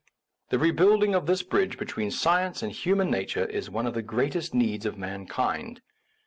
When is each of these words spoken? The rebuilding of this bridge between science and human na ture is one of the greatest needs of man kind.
The 0.49 0.57
rebuilding 0.57 1.13
of 1.13 1.27
this 1.27 1.43
bridge 1.43 1.77
between 1.77 2.09
science 2.09 2.63
and 2.63 2.71
human 2.71 3.11
na 3.11 3.21
ture 3.27 3.45
is 3.45 3.69
one 3.69 3.85
of 3.85 3.93
the 3.93 4.01
greatest 4.01 4.51
needs 4.51 4.83
of 4.87 4.97
man 4.97 5.27
kind. 5.27 5.79